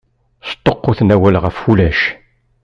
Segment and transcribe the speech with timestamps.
[0.51, 2.01] Sṭuqquten awal ɣef ulac!